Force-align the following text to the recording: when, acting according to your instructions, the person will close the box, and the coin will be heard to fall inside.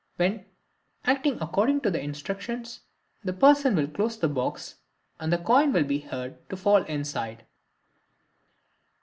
when, 0.15 0.45
acting 1.05 1.37
according 1.39 1.79
to 1.79 1.91
your 1.91 2.01
instructions, 2.01 2.79
the 3.23 3.31
person 3.31 3.75
will 3.75 3.87
close 3.87 4.17
the 4.17 4.27
box, 4.27 4.77
and 5.19 5.31
the 5.31 5.37
coin 5.37 5.71
will 5.71 5.83
be 5.83 5.99
heard 5.99 6.49
to 6.49 6.57
fall 6.57 6.81
inside. 6.85 7.45